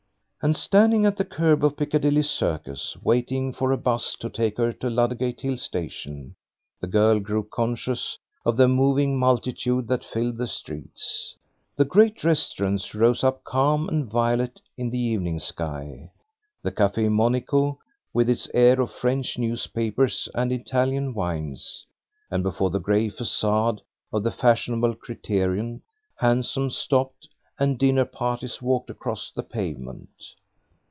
And 0.43 0.57
standing 0.57 1.05
at 1.05 1.17
the 1.17 1.23
kerb 1.23 1.63
of 1.63 1.77
Piccadilly 1.77 2.23
Circus, 2.23 2.97
waiting 3.03 3.53
for 3.53 3.71
a 3.71 3.77
'bus 3.77 4.15
to 4.15 4.27
take 4.27 4.57
her 4.57 4.73
to 4.73 4.89
Ludgate 4.89 5.41
Hill 5.41 5.55
Station, 5.59 6.33
the 6.79 6.87
girl 6.87 7.19
grew 7.19 7.43
conscious 7.47 8.17
of 8.43 8.57
the 8.57 8.67
moving 8.67 9.19
multitude 9.19 9.87
that 9.89 10.03
filled 10.03 10.37
the 10.37 10.47
streets. 10.47 11.37
The 11.75 11.85
great 11.85 12.23
restaurants 12.23 12.95
rose 12.95 13.23
up 13.23 13.43
calm 13.43 13.87
and 13.87 14.07
violet 14.09 14.59
in 14.79 14.89
the 14.89 14.97
evening 14.97 15.37
sky, 15.37 16.11
the 16.63 16.71
Café 16.71 17.07
Monico, 17.11 17.77
with 18.11 18.27
its 18.27 18.49
air 18.55 18.81
of 18.81 18.89
French 18.89 19.37
newspapers 19.37 20.27
and 20.33 20.51
Italian 20.51 21.13
wines; 21.13 21.85
and 22.31 22.41
before 22.41 22.71
the 22.71 22.79
grey 22.79 23.09
façade 23.11 23.79
of 24.11 24.23
the 24.23 24.31
fashionable 24.31 24.95
Criterion 24.95 25.83
hansoms 26.15 26.75
stopped 26.77 27.27
and 27.59 27.77
dinner 27.77 28.05
parties 28.05 28.59
walked 28.59 28.89
across 28.89 29.29
the 29.33 29.43
pavement. 29.43 30.09